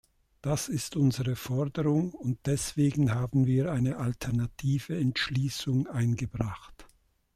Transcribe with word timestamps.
Das 0.41 0.67
ist 0.67 0.95
unsere 0.95 1.35
Forderung, 1.35 2.11
und 2.11 2.39
deswegen 2.47 3.13
haben 3.13 3.45
wir 3.45 3.71
eine 3.71 3.97
alternative 3.97 4.97
Entschließung 4.97 5.85
eingebracht. 5.85 6.87